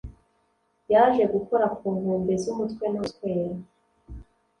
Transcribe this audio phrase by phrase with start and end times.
[0.91, 3.55] yaje gukora ku nkombe z'umutwe no guswera